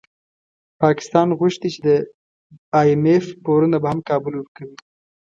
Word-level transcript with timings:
پاکستان 0.81 1.27
غوښتي 1.39 1.69
چي 1.73 1.79
د 1.87 1.89
ای 2.79 2.89
اېم 2.93 3.03
اېف 3.11 3.25
پورونه 3.43 3.77
به 3.81 3.87
هم 3.91 3.99
کابل 4.09 4.33
ورکوي 4.35 4.75